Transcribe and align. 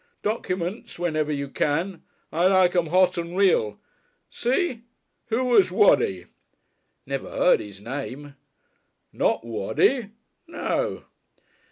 Documents 0.23 0.97
whenever 0.97 1.31
you 1.31 1.47
can. 1.47 2.01
I 2.31 2.47
like 2.47 2.75
'em 2.75 2.87
hot 2.87 3.19
and 3.19 3.37
real. 3.37 3.79
See? 4.31 4.81
Who 5.27 5.43
was 5.45 5.71
Waddy?" 5.71 6.25
"Never 7.05 7.29
heard 7.29 7.59
his 7.59 7.79
name." 7.81 8.35
"Not 9.13 9.45
Waddy?" 9.45 10.09
"No!" 10.47 11.03